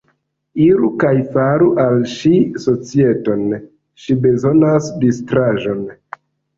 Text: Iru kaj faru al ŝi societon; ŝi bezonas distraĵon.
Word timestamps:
Iru 0.67 0.87
kaj 1.03 1.11
faru 1.35 1.67
al 1.83 2.01
ŝi 2.15 2.33
societon; 2.65 3.47
ŝi 4.03 4.21
bezonas 4.27 4.93
distraĵon. 5.07 5.91